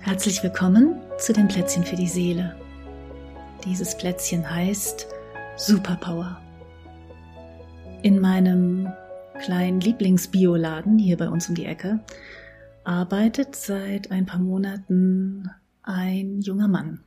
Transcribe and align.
Herzlich 0.00 0.42
willkommen 0.42 1.00
zu 1.18 1.32
den 1.32 1.48
Plätzchen 1.48 1.84
für 1.84 1.96
die 1.96 2.08
Seele. 2.08 2.56
Dieses 3.64 3.96
Plätzchen 3.96 4.48
heißt 4.48 5.06
Superpower. 5.56 6.40
In 8.02 8.20
meinem 8.20 8.92
kleinen 9.40 9.80
Lieblingsbioladen 9.80 10.98
hier 10.98 11.16
bei 11.16 11.28
uns 11.28 11.48
um 11.48 11.54
die 11.54 11.66
Ecke 11.66 12.00
arbeitet 12.84 13.56
seit 13.56 14.10
ein 14.10 14.26
paar 14.26 14.40
Monaten 14.40 15.50
ein 15.82 16.40
junger 16.40 16.68
Mann. 16.68 17.00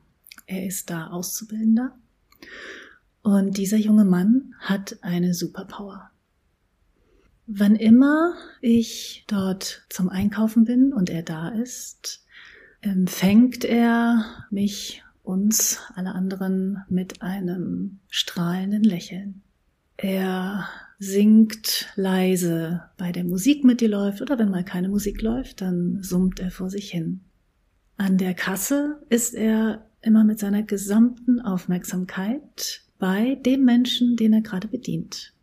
Er 0.46 0.66
ist 0.66 0.90
da 0.90 1.08
Auszubildender 1.08 1.96
und 3.22 3.58
dieser 3.58 3.78
junge 3.78 4.06
Mann 4.06 4.56
hat 4.60 4.98
eine 5.02 5.34
Superpower. 5.34 6.12
Wann 7.52 7.76
immer 7.76 8.36
ich 8.62 9.26
dort 9.28 9.86
zum 9.90 10.10
Einkaufen 10.10 10.66
bin 10.66 10.94
und 10.94 11.10
er 11.10 11.24
da 11.24 11.50
ist, 11.50 12.24
empfängt 12.82 13.66
er 13.66 14.26
mich, 14.50 15.04
uns, 15.24 15.80
alle 15.96 16.14
anderen 16.16 16.84
mit 16.90 17.22
einem 17.22 18.00
strahlenden 18.10 18.84
Lächeln. 18.84 19.44
Er 19.98 20.68
singt 20.98 21.88
leise 21.96 22.84
bei 22.98 23.12
der 23.12 23.24
Musik 23.24 23.64
mit, 23.64 23.82
die 23.82 23.88
läuft, 23.88 24.22
oder 24.22 24.40
wenn 24.40 24.50
mal 24.50 24.64
keine 24.64 24.90
Musik 24.90 25.22
läuft, 25.22 25.62
dann 25.62 26.02
summt 26.02 26.40
er 26.40 26.52
vor 26.52 26.70
sich 26.70 26.90
hin. 26.90 27.22
An 27.98 28.18
der 28.18 28.34
Kasse 28.34 29.02
ist 29.10 29.36
er 29.36 29.86
immer 30.02 30.24
mit 30.24 30.40
seiner 30.40 30.64
gesamten 30.64 31.42
Aufmerksamkeit 31.42 32.82
bei 32.98 33.36
dem 33.36 33.66
Menschen, 33.66 34.16
den 34.16 34.34
er 34.34 34.42
gerade 34.42 34.68
bedient. 34.68 35.34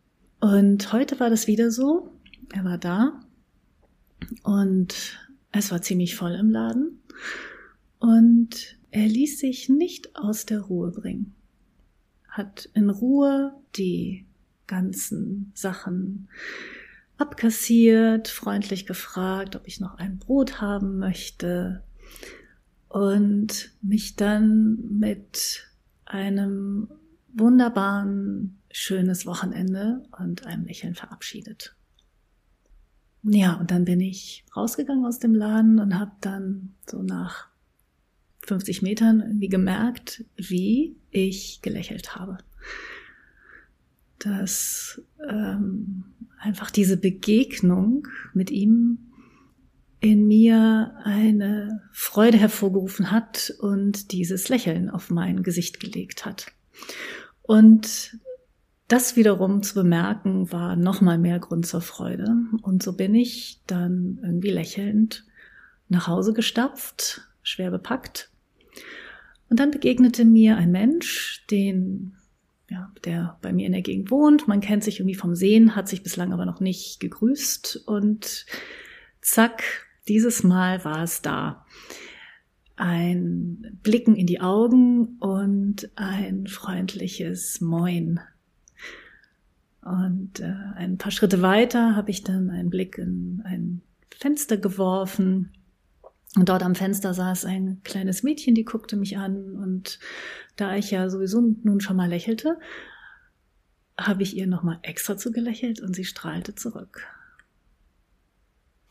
Und 0.41 0.93
heute 0.93 1.21
war 1.21 1.31
das 1.31 1.47
wieder 1.47 1.71
so. 1.71 2.11
Er 2.53 2.65
war 2.65 2.79
da 2.79 3.21
und 4.43 5.19
es 5.53 5.71
war 5.71 5.83
ziemlich 5.83 6.17
voll 6.17 6.33
im 6.33 6.51
Laden 6.51 7.01
und 7.99 8.77
er 8.91 9.07
ließ 9.07 9.39
sich 9.41 9.69
nicht 9.69 10.17
aus 10.17 10.47
der 10.47 10.61
Ruhe 10.61 10.91
bringen. 10.91 11.35
Hat 12.29 12.69
in 12.75 12.91
Ruhe 12.91 13.55
die 13.77 14.27
ganzen 14.67 15.53
Sachen 15.55 16.29
abkassiert, 17.19 18.29
freundlich 18.29 18.87
gefragt, 18.87 19.57
ob 19.57 19.67
ich 19.67 19.81
noch 19.81 19.97
ein 19.99 20.19
Brot 20.19 20.61
haben 20.61 20.99
möchte 20.99 21.83
und 22.89 23.73
mich 23.83 24.17
dann 24.17 24.79
mit 24.99 25.67
einem 26.05 26.89
wunderbaren, 27.33 28.59
schönes 28.71 29.27
Wochenende 29.27 30.03
und 30.19 30.47
einem 30.47 30.67
Lächeln 30.67 30.95
verabschiedet. 30.95 31.75
Ja, 33.29 33.55
und 33.55 33.73
dann 33.73 33.85
bin 33.85 34.01
ich 34.01 34.45
rausgegangen 34.57 35.05
aus 35.05 35.19
dem 35.19 35.35
Laden 35.35 35.81
und 35.81 35.99
habe 35.99 36.13
dann 36.21 36.75
so 36.89 37.03
nach 37.03 37.49
50 38.47 38.83
Metern 38.83 39.21
irgendwie 39.21 39.49
gemerkt, 39.49 40.25
wie 40.37 40.97
ich 41.11 41.61
gelächelt 41.61 42.15
habe. 42.15 42.39
Dass 44.21 45.03
ähm, 45.29 46.05
einfach 46.39 46.71
diese 46.71 46.97
Begegnung 46.97 48.07
mit 48.33 48.53
ihm 48.53 48.99
in 49.99 50.29
mir 50.29 50.95
eine 51.03 51.83
Freude 51.91 52.39
hervorgerufen 52.39 53.11
hat 53.11 53.53
und 53.59 54.13
dieses 54.13 54.49
Lächeln 54.49 54.89
auf 54.89 55.11
mein 55.11 55.43
Gesicht 55.43 55.81
gelegt 55.81 56.25
hat. 56.25 56.53
Und 57.43 58.19
das 58.89 59.17
wiederum 59.17 59.63
zu 59.63 59.75
bemerken, 59.75 60.53
war 60.53 60.77
nochmal 60.77 61.19
mehr 61.19 61.39
Grund 61.39 61.67
zur 61.67 61.81
Freude. 61.81 62.37
Und 62.63 62.83
so 62.83 62.93
bin 62.93 63.15
ich 63.15 63.61
dann 63.67 64.21
irgendwie 64.23 64.51
lächelnd 64.51 65.25
nach 65.89 66.07
Hause 66.07 66.33
gestapft, 66.33 67.29
schwer 67.43 67.71
bepackt. 67.71 68.31
Und 69.49 69.61
dann 69.61 69.71
begegnete 69.71 70.25
mir 70.25 70.57
ein 70.57 70.71
Mensch, 70.71 71.45
den, 71.51 72.17
ja, 72.69 72.93
der 73.05 73.39
bei 73.43 73.53
mir 73.53 73.67
in 73.67 73.73
der 73.73 73.83
Gegend 73.83 74.11
wohnt. 74.11 74.49
Man 74.49 74.61
kennt 74.61 74.85
sich 74.85 75.01
irgendwie 75.01 75.15
vom 75.15 75.35
Sehen, 75.35 75.75
hat 75.75 75.89
sich 75.89 76.03
bislang 76.03 76.33
aber 76.33 76.47
noch 76.47 76.61
nicht 76.61 77.01
gegrüßt. 77.01 77.85
Und 77.87 78.47
zack, 79.21 79.63
dieses 80.09 80.45
Mal 80.45 80.85
war 80.85 81.03
es 81.03 81.23
da. 81.23 81.65
Ein 82.77 83.79
Blicken 83.83 84.15
in 84.17 84.27
die 84.27 84.41
Augen 84.41 85.17
und 85.19 85.91
ein 85.97 86.47
freundliches 86.47 87.61
Moin 87.61 88.21
und 89.87 90.41
äh, 90.41 90.53
ein 90.75 90.99
paar 90.99 91.13
Schritte 91.13 91.43
weiter 91.43 91.95
habe 91.95 92.11
ich 92.11 92.25
dann 92.25 92.51
einen 92.51 92.71
Blick 92.71 92.99
in 92.99 93.41
ein 93.45 93.83
Fenster 94.11 94.57
geworfen. 94.57 95.53
Und 96.35 96.49
dort 96.49 96.65
am 96.65 96.75
Fenster 96.75 97.15
saß 97.15 97.45
ein 97.45 97.81
kleines 97.85 98.25
Mädchen, 98.25 98.57
die 98.57 98.65
guckte 98.65 98.97
mich 98.97 99.17
an. 99.17 99.57
Und 99.57 100.01
da 100.57 100.75
ich 100.75 100.91
ja 100.91 101.09
sowieso 101.09 101.41
nun 101.63 101.81
schon 101.81 101.97
mal 101.97 102.09
lächelte, 102.09 102.59
habe 103.97 104.25
ich 104.25 104.37
ihr 104.37 104.49
nochmal 104.49 104.81
extra 104.83 105.17
zugelächelt 105.17 105.81
und 105.81 105.95
sie 105.95 106.05
strahlte 106.05 106.57
zurück. 106.57 107.07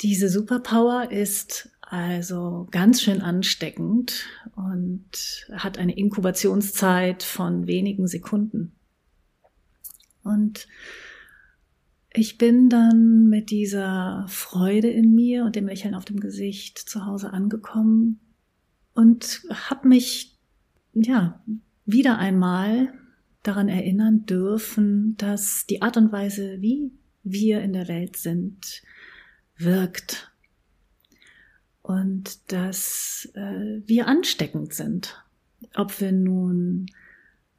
Diese 0.01 0.29
Superpower 0.29 1.11
ist 1.11 1.69
also 1.81 2.67
ganz 2.71 3.01
schön 3.01 3.21
ansteckend 3.21 4.27
und 4.55 5.47
hat 5.51 5.77
eine 5.77 5.95
Inkubationszeit 5.95 7.21
von 7.21 7.67
wenigen 7.67 8.07
Sekunden. 8.07 8.75
Und 10.25 10.67
ich 12.11 12.37
bin 12.37 12.67
dann 12.67 13.27
mit 13.29 13.51
dieser 13.51 14.25
Freude 14.27 14.89
in 14.89 15.13
mir 15.13 15.45
und 15.45 15.55
dem 15.55 15.67
Lächeln 15.67 15.95
auf 15.95 16.05
dem 16.05 16.19
Gesicht 16.19 16.79
zu 16.79 17.05
Hause 17.05 17.31
angekommen 17.31 18.19
und 18.93 19.41
habe 19.69 19.87
mich 19.87 20.35
ja 20.93 21.41
wieder 21.85 22.17
einmal 22.17 22.93
daran 23.43 23.69
erinnern 23.69 24.25
dürfen, 24.25 25.15
dass 25.17 25.67
die 25.67 25.83
Art 25.83 25.97
und 25.97 26.11
Weise, 26.11 26.61
wie 26.61 26.91
wir 27.23 27.61
in 27.61 27.73
der 27.73 27.87
Welt 27.87 28.17
sind, 28.17 28.81
wirkt 29.57 30.31
und 31.83 32.51
dass 32.51 33.29
äh, 33.35 33.81
wir 33.85 34.07
ansteckend 34.07 34.73
sind. 34.73 35.23
Ob 35.75 35.99
wir 36.01 36.11
nun 36.11 36.87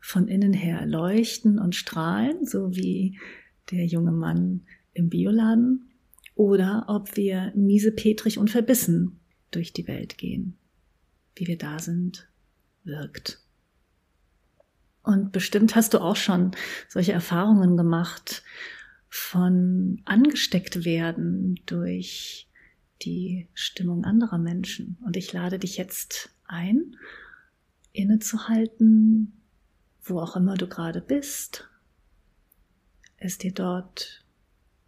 von 0.06 0.28
innen 0.28 0.52
her 0.52 0.86
leuchten 0.86 1.58
und 1.58 1.74
strahlen, 1.74 2.46
so 2.46 2.76
wie 2.76 3.18
der 3.72 3.84
junge 3.86 4.12
Mann 4.12 4.62
im 4.92 5.08
Bioladen, 5.08 5.90
oder 6.36 6.84
ob 6.86 7.16
wir 7.16 7.52
miesepetrig 7.56 8.38
und 8.38 8.48
verbissen 8.48 9.18
durch 9.50 9.72
die 9.72 9.88
Welt 9.88 10.16
gehen. 10.16 10.56
Wie 11.34 11.48
wir 11.48 11.58
da 11.58 11.80
sind, 11.80 12.28
wirkt. 12.84 13.40
Und 15.02 15.32
bestimmt 15.32 15.74
hast 15.74 15.92
du 15.92 15.98
auch 15.98 16.14
schon 16.14 16.52
solche 16.88 17.12
Erfahrungen 17.12 17.76
gemacht 17.76 18.44
von 19.08 20.02
angesteckt 20.04 20.84
werden 20.84 21.58
durch 21.66 22.48
die 23.02 23.48
Stimmung 23.54 24.04
anderer 24.04 24.38
Menschen. 24.38 24.98
Und 25.04 25.16
ich 25.16 25.32
lade 25.32 25.58
dich 25.58 25.76
jetzt 25.76 26.30
ein, 26.44 26.94
innezuhalten, 27.92 29.32
wo 30.06 30.20
auch 30.20 30.36
immer 30.36 30.54
du 30.54 30.66
gerade 30.68 31.00
bist, 31.00 31.68
es 33.18 33.38
dir 33.38 33.52
dort 33.52 34.24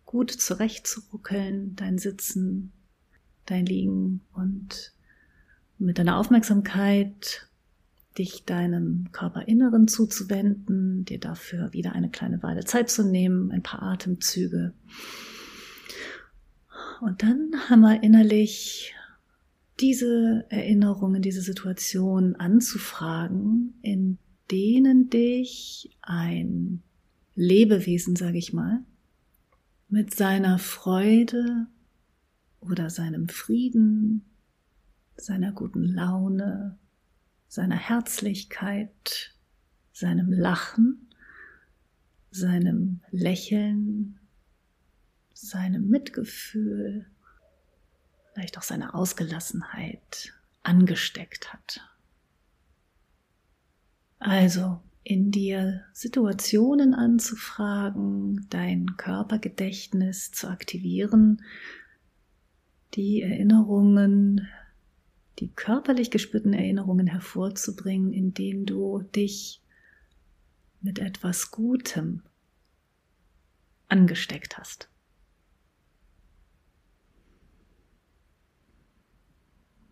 gut 0.05 0.31
zurechtzuruckeln, 0.31 1.77
dein 1.77 1.99
Sitzen, 1.99 2.73
dein 3.47 3.67
Liegen 3.67 4.23
und 4.33 4.93
mit 5.79 5.99
deiner 5.99 6.19
Aufmerksamkeit 6.19 7.49
dich 8.17 8.44
deinem 8.44 9.09
Körperinneren 9.12 9.87
zuzuwenden, 9.87 11.05
dir 11.05 11.20
dafür 11.20 11.73
wieder 11.73 11.93
eine 11.93 12.11
kleine 12.11 12.43
Weile 12.43 12.65
Zeit 12.65 12.91
zu 12.91 13.05
nehmen, 13.05 13.53
ein 13.53 13.62
paar 13.62 13.82
Atemzüge. 13.82 14.73
Und 17.00 17.23
dann 17.23 17.53
haben 17.69 17.81
wir 17.81 18.03
innerlich 18.03 18.94
diese 19.79 20.47
Erinnerungen, 20.49 21.23
diese 21.23 21.43
Situation 21.43 22.35
anzufragen, 22.35 23.75
in 23.82 24.19
denen 24.50 25.11
dich 25.11 25.97
ein 26.03 26.83
Lebewesen, 27.35 28.17
sage 28.17 28.39
ich 28.39 28.53
mal, 28.53 28.85
mit 29.89 30.15
seiner 30.15 30.59
Freude 30.59 31.67
oder 32.61 32.91
seinem 32.91 33.29
Frieden, 33.29 34.25
seiner 35.17 35.53
guten 35.53 35.85
Laune, 35.85 36.79
seiner 37.49 37.77
Herzlichkeit, 37.77 39.35
seinem 39.93 40.31
Lachen, 40.33 41.09
seinem 42.31 43.01
Lächeln, 43.11 44.21
seinem 45.33 45.89
Mitgefühl, 45.89 47.06
vielleicht 48.33 48.59
auch 48.59 48.62
seiner 48.62 48.94
Ausgelassenheit 48.94 50.33
angesteckt 50.62 51.53
hat. 51.53 51.81
Also 54.19 54.81
in 55.05 55.31
dir 55.31 55.85
Situationen 55.93 56.93
anzufragen, 56.93 58.47
dein 58.50 58.97
Körpergedächtnis 58.97 60.32
zu 60.32 60.49
aktivieren, 60.49 61.43
die 62.94 63.23
Erinnerungen, 63.23 64.49
die 65.38 65.49
körperlich 65.49 66.11
gespürten 66.11 66.53
Erinnerungen 66.53 67.06
hervorzubringen, 67.06 68.12
indem 68.12 68.67
du 68.67 69.00
dich 69.00 69.62
mit 70.81 70.99
etwas 70.99 71.50
Gutem 71.50 72.23
angesteckt 73.88 74.59
hast. 74.59 74.88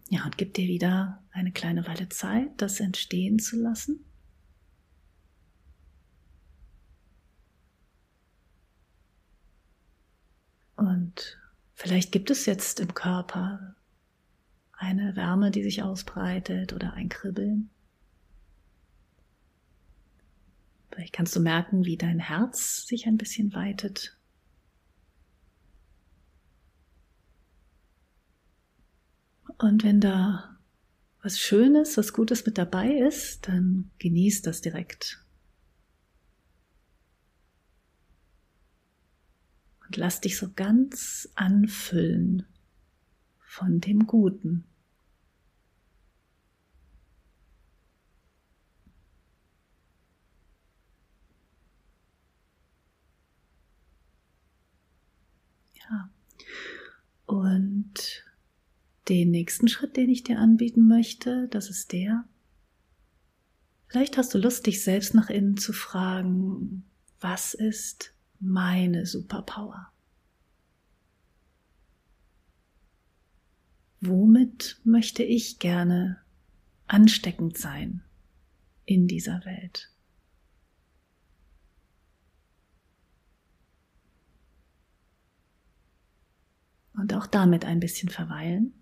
Ja, 0.09 0.25
und 0.25 0.39
gib 0.39 0.55
dir 0.55 0.69
wieder 0.69 1.25
eine 1.33 1.51
kleine 1.53 1.87
Weile 1.87 2.09
Zeit, 2.09 2.51
das 2.59 2.79
entstehen 2.79 3.39
zu 3.39 3.57
lassen. 3.57 4.05
Und 10.77 11.39
vielleicht 11.87 12.11
gibt 12.11 12.31
es 12.31 12.47
jetzt 12.47 12.81
im 12.81 12.95
Körper 12.95 13.77
eine 14.73 15.15
Wärme, 15.15 15.53
die 15.53 15.63
sich 15.63 15.85
ausbreitet 15.85 16.73
oder 16.73 16.95
ein 16.95 17.09
Kribbeln. 17.09 17.71
Vielleicht 20.91 21.13
kannst 21.13 21.37
du 21.37 21.41
merken, 21.41 21.85
wie 21.85 21.97
dein 21.97 22.19
Herz 22.19 22.87
sich 22.87 23.07
ein 23.07 23.17
bisschen 23.17 23.55
weitet. 23.55 24.19
Und 29.59 29.85
wenn 29.85 30.01
da 30.01 30.59
was 31.23 31.39
Schönes, 31.39 31.97
was 31.97 32.13
Gutes 32.13 32.45
mit 32.47 32.59
dabei 32.59 32.91
ist, 32.91 33.47
dann 33.47 33.91
genieß 33.99 34.43
das 34.43 34.61
direkt. 34.61 35.25
Und 39.87 39.97
lass 39.97 40.21
dich 40.21 40.37
so 40.37 40.51
ganz 40.55 41.29
anfüllen 41.37 42.45
von 43.39 43.81
dem 43.81 44.07
Guten. 44.07 44.65
Ja. 55.75 56.11
Und 57.27 58.25
den 59.09 59.31
nächsten 59.31 59.69
Schritt, 59.69 59.97
den 59.97 60.11
ich 60.11 60.25
dir 60.25 60.41
anbieten 60.41 60.89
möchte, 60.89 61.47
das 61.49 61.71
ist 61.71 61.93
der. 61.93 62.25
Vielleicht 63.87 64.17
hast 64.17 64.35
du 64.35 64.39
Lust, 64.39 64.67
dich 64.67 64.83
selbst 64.83 65.15
nach 65.15 65.31
innen 65.31 65.57
zu 65.57 65.73
fragen, 65.73 66.85
was 67.21 67.55
ist 67.55 68.16
meine 68.41 69.07
Superpower? 69.07 69.91
Womit 74.01 74.81
möchte 74.85 75.23
ich 75.23 75.59
gerne 75.59 76.21
ansteckend 76.87 77.59
sein 77.59 78.03
in 78.85 79.09
dieser 79.09 79.45
Welt? 79.45 79.91
Und 86.95 87.13
auch 87.13 87.27
damit 87.27 87.65
ein 87.65 87.81
bisschen 87.81 88.09
verweilen. 88.09 88.73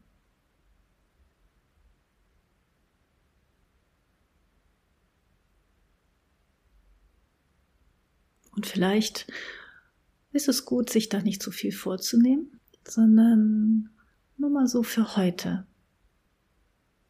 Und 8.65 8.71
vielleicht 8.71 9.27
ist 10.33 10.49
es 10.49 10.65
gut, 10.65 10.89
sich 10.89 11.11
da 11.11 11.21
nicht 11.21 11.43
zu 11.43 11.51
viel 11.51 11.71
vorzunehmen, 11.71 12.59
sondern 12.83 13.91
nur 14.39 14.49
mal 14.49 14.67
so 14.67 14.83
für 14.83 15.17
heute. 15.17 15.67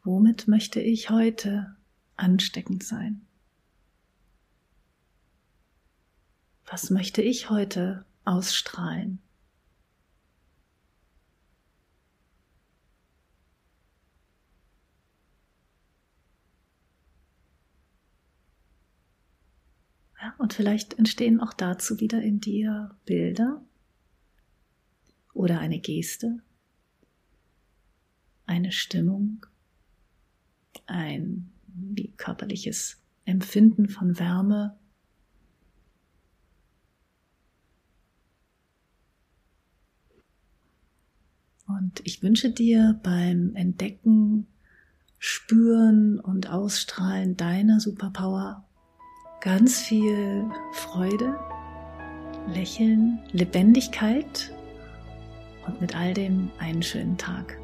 Womit 0.03 0.49
möchte 0.49 0.81
ich 0.81 1.09
heute 1.09 1.77
ansteckend 2.17 2.83
sein? 2.83 3.25
Was 6.65 6.89
möchte 6.89 7.21
ich 7.21 7.49
heute 7.49 8.05
ausstrahlen? 8.25 9.21
Ja, 20.25 20.33
und 20.39 20.53
vielleicht 20.53 20.97
entstehen 20.97 21.39
auch 21.39 21.53
dazu 21.53 21.99
wieder 21.99 22.19
in 22.19 22.39
dir 22.39 22.97
Bilder 23.05 23.63
oder 25.35 25.59
eine 25.59 25.79
Geste, 25.79 26.39
eine 28.47 28.71
Stimmung, 28.71 29.45
ein 30.87 31.51
körperliches 32.17 33.03
Empfinden 33.25 33.87
von 33.87 34.17
Wärme. 34.17 34.75
Und 41.67 42.01
ich 42.03 42.23
wünsche 42.23 42.49
dir 42.49 42.99
beim 43.03 43.55
Entdecken, 43.55 44.47
Spüren 45.19 46.19
und 46.19 46.49
Ausstrahlen 46.49 47.37
deiner 47.37 47.79
Superpower 47.79 48.65
ganz 49.45 49.79
viel 49.79 50.43
Freude, 50.73 51.39
Lächeln, 52.47 53.19
Lebendigkeit 53.31 54.51
und 55.67 55.79
mit 55.79 55.95
all 55.95 56.15
dem 56.15 56.49
einen 56.57 56.81
schönen 56.81 57.15
Tag. 57.15 57.55